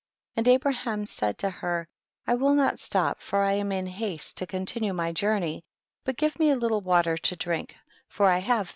[0.33, 0.41] 41.
[0.41, 1.87] And Abraham said to her,
[2.25, 5.63] I will not stop for I am in haste to continue my journey,
[6.05, 7.75] but give me a little water to drink,
[8.07, 8.69] for I have €0 THE BOOK OF JASHER.